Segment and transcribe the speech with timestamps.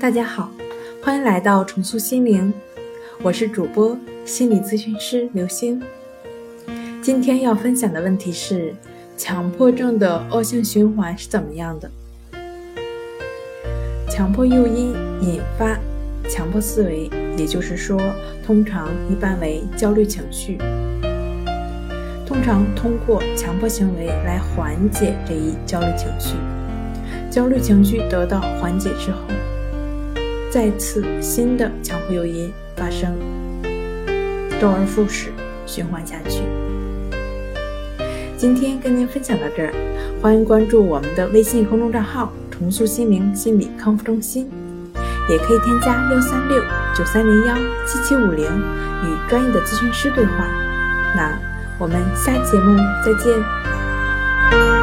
[0.00, 0.50] 大家好，
[1.02, 2.50] 欢迎来到重塑心灵，
[3.22, 5.78] 我是主播心理咨询师刘星。
[7.02, 8.74] 今天要分享的问题是：
[9.14, 11.90] 强迫症的恶性循环是怎么样的？
[14.08, 15.78] 强迫诱因引发
[16.30, 18.00] 强迫思维，也就是说，
[18.42, 20.56] 通常一般为焦虑情绪。
[22.26, 26.36] 通常通过强迫行为来缓解这一焦虑情绪，
[27.30, 29.18] 焦虑情绪得到缓解之后，
[30.50, 33.16] 再次新的强迫诱因发生，
[34.60, 35.32] 周而复始，
[35.64, 36.42] 循环下去。
[38.36, 39.72] 今天跟您分享到这儿，
[40.20, 44.50] 欢迎关注我们的微信公众账号“重塑心灵心理康复中心”，
[45.30, 46.60] 也可以添加幺三六
[46.96, 47.54] 九三零幺
[47.86, 50.32] 七七五零与专业的咨询师对话。
[51.14, 51.50] 那。
[51.82, 54.79] 我们下节目再见。